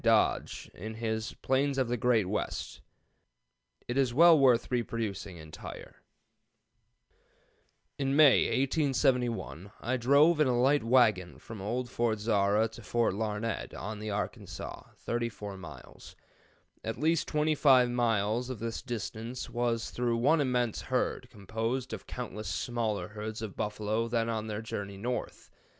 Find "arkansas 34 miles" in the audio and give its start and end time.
14.09-16.15